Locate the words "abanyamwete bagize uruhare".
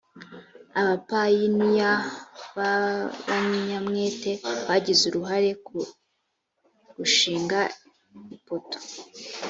2.73-5.49